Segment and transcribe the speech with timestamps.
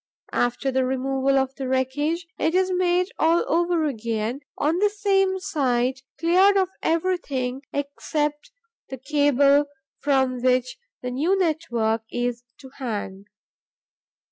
[0.33, 5.37] After the removal of the wreckage, it is made all over again, on the same
[5.39, 8.49] site, cleared of everything except
[8.89, 9.65] the cable
[9.99, 13.25] from which the new network is to hang.